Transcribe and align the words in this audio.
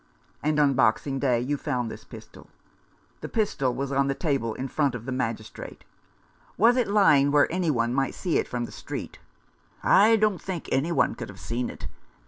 "And 0.41 0.59
on 0.59 0.73
Boxing 0.73 1.19
Day 1.19 1.39
you 1.41 1.57
found 1.57 1.91
this 1.91 2.03
pistol?" 2.03 2.47
The 3.21 3.29
pistol 3.29 3.71
was 3.71 3.91
on 3.91 4.07
the 4.07 4.15
table 4.15 4.55
in 4.55 4.67
front 4.67 4.95
of 4.95 5.05
the 5.05 5.11
Magistrate. 5.11 5.83
"Was 6.57 6.75
it 6.75 6.87
lying 6.87 7.29
where 7.29 7.45
any 7.51 7.69
one 7.69 7.93
might 7.93 8.15
see 8.15 8.39
it 8.39 8.47
from 8.47 8.65
the 8.65 8.71
street?" 8.71 9.19
"I 10.03 10.15
don't 10.15 10.41
think 10.41 10.67
any 10.71 10.91
one 10.91 11.13
could 11.13 11.29
have 11.29 11.39
seen 11.39 11.69
it. 11.69 11.85